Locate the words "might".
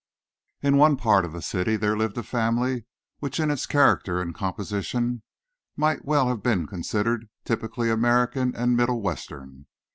5.77-6.05